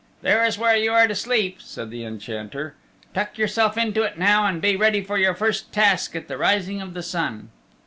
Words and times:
"There 0.23 0.43
is 0.43 0.57
where 0.57 0.75
you 0.75 0.91
are 0.93 1.05
to 1.07 1.13
sleep" 1.13 1.61
said 1.61 1.91
the 1.91 2.03
Enchanter. 2.03 2.73
"Tuck 3.13 3.37
yourself 3.37 3.77
into 3.77 4.01
it 4.01 4.17
now 4.17 4.47
and 4.47 4.59
be 4.59 4.75
ready 4.75 5.03
for 5.03 5.19
your 5.19 5.35
first 5.35 5.71
task 5.71 6.15
at 6.15 6.27
the 6.27 6.39
rising 6.39 6.81
of 6.81 6.95
the 6.95 7.03
sun." 7.03 7.49